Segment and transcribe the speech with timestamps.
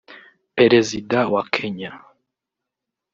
[0.57, 1.91] Perezida wa Kenya